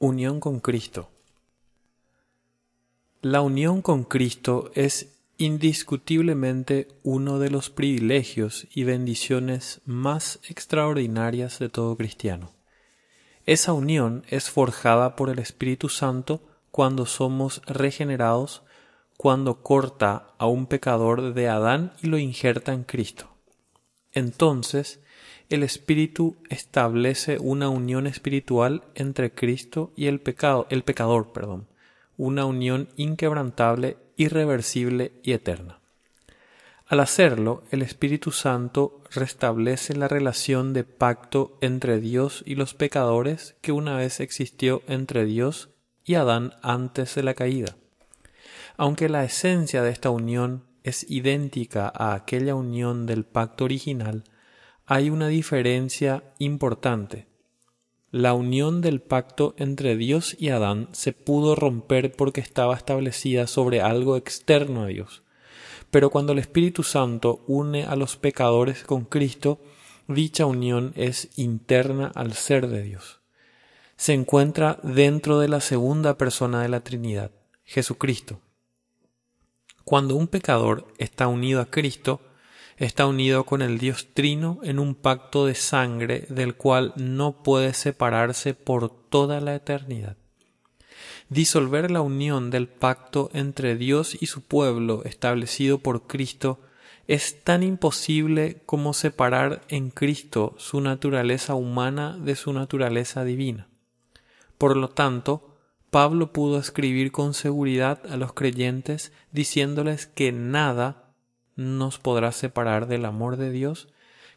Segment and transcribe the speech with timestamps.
[0.00, 1.08] Unión con Cristo.
[3.20, 11.68] La unión con Cristo es indiscutiblemente uno de los privilegios y bendiciones más extraordinarias de
[11.68, 12.52] todo cristiano.
[13.44, 18.62] Esa unión es forjada por el Espíritu Santo cuando somos regenerados,
[19.16, 23.30] cuando corta a un pecador de Adán y lo injerta en Cristo.
[24.12, 25.00] Entonces,
[25.48, 31.68] el Espíritu establece una unión espiritual entre Cristo y el pecado, el pecador, perdón,
[32.16, 35.80] una unión inquebrantable, irreversible y eterna.
[36.86, 43.56] Al hacerlo, el Espíritu Santo restablece la relación de pacto entre Dios y los pecadores
[43.60, 45.70] que una vez existió entre Dios
[46.04, 47.76] y Adán antes de la caída.
[48.76, 54.24] Aunque la esencia de esta unión es idéntica a aquella unión del pacto original,
[54.90, 57.26] hay una diferencia importante.
[58.10, 63.82] La unión del pacto entre Dios y Adán se pudo romper porque estaba establecida sobre
[63.82, 65.22] algo externo a Dios.
[65.90, 69.60] Pero cuando el Espíritu Santo une a los pecadores con Cristo,
[70.06, 73.20] dicha unión es interna al ser de Dios.
[73.98, 77.30] Se encuentra dentro de la segunda persona de la Trinidad,
[77.62, 78.40] Jesucristo.
[79.84, 82.22] Cuando un pecador está unido a Cristo,
[82.78, 87.74] está unido con el Dios Trino en un pacto de sangre del cual no puede
[87.74, 90.16] separarse por toda la eternidad.
[91.28, 96.60] Disolver la unión del pacto entre Dios y su pueblo establecido por Cristo
[97.06, 103.68] es tan imposible como separar en Cristo su naturaleza humana de su naturaleza divina.
[104.56, 105.56] Por lo tanto,
[105.90, 111.07] Pablo pudo escribir con seguridad a los creyentes diciéndoles que nada
[111.58, 113.88] nos podrá separar del amor de Dios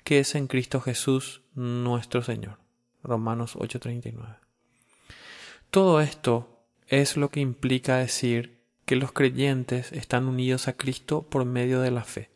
[0.04, 2.58] que es en Cristo Jesús nuestro Señor.
[3.04, 4.40] Romanos 8:39.
[5.70, 11.46] Todo esto es lo que implica decir que los creyentes están unidos a Cristo por
[11.46, 12.32] medio de la fe.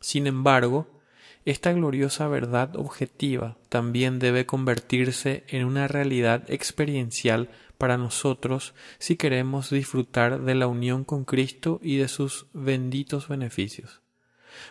[0.00, 0.86] Sin embargo,
[1.46, 7.48] esta gloriosa verdad objetiva también debe convertirse en una realidad experiencial
[7.78, 14.02] para nosotros si queremos disfrutar de la unión con Cristo y de sus benditos beneficios.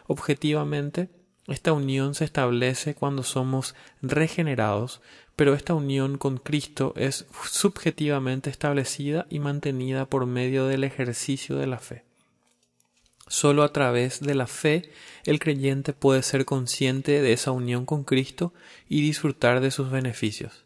[0.07, 1.09] Objetivamente,
[1.47, 5.01] esta unión se establece cuando somos regenerados,
[5.35, 11.67] pero esta unión con Cristo es subjetivamente establecida y mantenida por medio del ejercicio de
[11.67, 12.03] la fe.
[13.27, 14.91] Solo a través de la fe
[15.25, 18.53] el creyente puede ser consciente de esa unión con Cristo
[18.87, 20.65] y disfrutar de sus beneficios.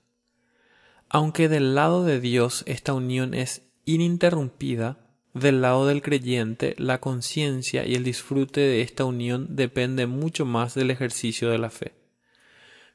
[1.09, 7.85] Aunque del lado de Dios esta unión es ininterrumpida, del lado del creyente, la conciencia
[7.85, 11.94] y el disfrute de esta unión depende mucho más del ejercicio de la fe.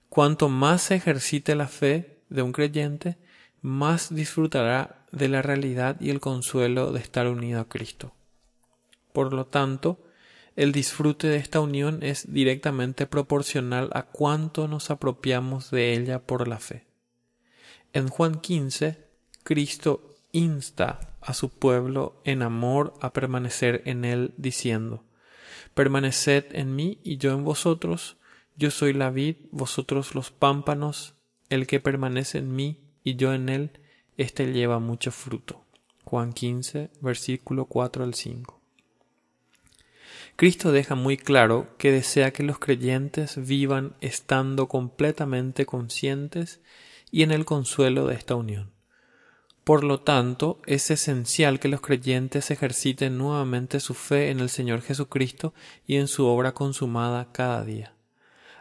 [0.08, 3.16] Cuanto más se ejercite la fe de un creyente,
[3.62, 8.12] más disfrutará de la realidad y el consuelo de estar unido a Cristo.
[9.12, 10.04] Por lo tanto,
[10.56, 16.46] el disfrute de esta unión es directamente proporcional a cuánto nos apropiamos de ella por
[16.46, 16.84] la fe.
[17.92, 18.98] En Juan 15,
[19.44, 25.04] Cristo insta a su pueblo en amor a permanecer en él, diciendo
[25.74, 28.16] Permaneced en mí y yo en vosotros,
[28.56, 31.14] yo soy la vid, vosotros los pámpanos,
[31.48, 33.80] el que permanece en mí y yo en él,
[34.16, 35.64] éste lleva mucho fruto.
[36.04, 38.60] Juan 15, versículo 4 al 5.
[40.36, 46.60] Cristo deja muy claro que desea que los creyentes vivan estando completamente conscientes
[47.10, 48.73] y en el consuelo de esta unión.
[49.64, 54.82] Por lo tanto, es esencial que los creyentes ejerciten nuevamente su fe en el Señor
[54.82, 55.54] Jesucristo
[55.86, 57.94] y en su obra consumada cada día.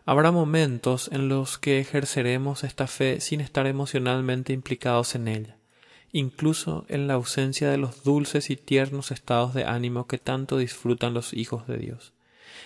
[0.06, 5.58] Habrá momentos en los que ejerceremos esta fe sin estar emocionalmente implicados en ella,
[6.14, 11.14] incluso en la ausencia de los dulces y tiernos estados de ánimo que tanto disfrutan
[11.14, 12.14] los hijos de Dios.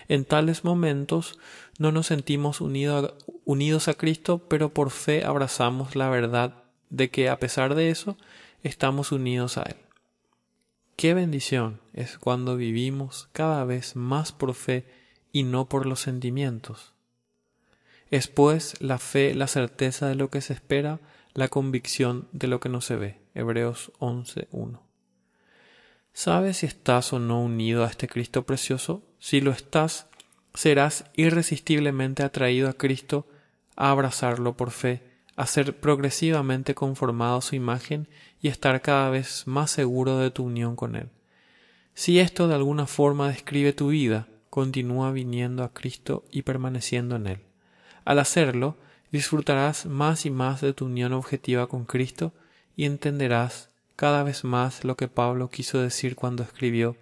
[0.09, 1.39] En tales momentos
[1.79, 7.39] no nos sentimos unidos a Cristo, pero por fe abrazamos la verdad de que a
[7.39, 8.17] pesar de eso
[8.63, 9.77] estamos unidos a Él.
[10.95, 14.85] Qué bendición es cuando vivimos cada vez más por fe
[15.31, 16.93] y no por los sentimientos.
[18.09, 20.99] Es pues la fe la certeza de lo que se espera,
[21.33, 23.19] la convicción de lo que no se ve.
[23.35, 24.79] Hebreos 11.1.
[26.13, 29.03] ¿Sabes si estás o no unido a este Cristo precioso?
[29.19, 30.07] Si lo estás,
[30.55, 33.27] serás irresistiblemente atraído a Cristo
[33.75, 35.06] a abrazarlo por fe
[35.37, 38.09] a ser progresivamente conformado a su imagen
[38.41, 41.09] y estar cada vez más seguro de tu unión con Él.
[41.93, 47.27] Si esto de alguna forma describe tu vida, continúa viniendo a Cristo y permaneciendo en
[47.27, 47.39] Él.
[48.03, 48.77] Al hacerlo,
[49.11, 52.33] disfrutarás más y más de tu unión objetiva con Cristo
[52.75, 56.97] y entenderás cada vez más lo que Pablo quiso decir cuando escribió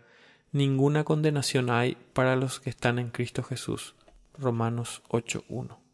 [0.51, 3.93] Ninguna condenación hay para los que están en Cristo Jesús.
[4.37, 5.84] Romanos 8.1.